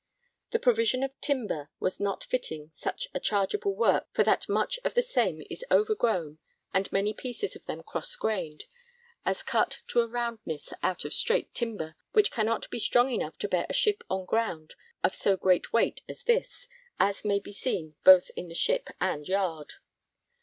[0.49, 4.95] The provision of timber was not fitting such a chargeable work for that much of
[4.95, 6.39] the same is overgrown
[6.73, 8.63] and many pieces of them cross grained,
[9.25, 13.47] as cut to a roundness out of straight timber, which cannot be strong enough to
[13.47, 16.67] bear a ship on ground of so great weight as this is;
[16.99, 19.73] as may be seen both in the ship and yard.